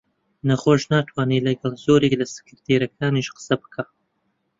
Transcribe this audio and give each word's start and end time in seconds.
نەخۆش 0.49 0.81
ناتوانێ 0.91 1.37
لەگەڵ 1.47 1.73
زۆرێک 1.85 2.13
لە 2.21 2.25
سکرتێرەکانیش 2.33 3.27
قسە 3.35 3.55
بکا 3.61 3.83